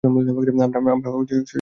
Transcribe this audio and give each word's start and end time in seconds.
আমরা 0.03 0.21
লোকটিকে 0.27 0.53
ধরেছি। 1.05 1.49